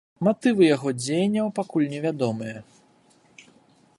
Матывы 0.27 0.63
яго 0.75 0.93
дзеянняў 1.01 1.51
пакуль 1.59 1.85
невядомыя. 1.93 2.65